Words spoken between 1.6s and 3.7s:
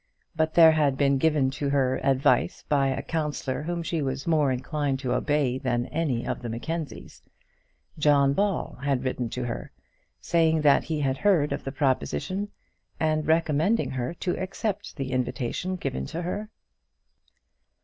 her advice by a counsellor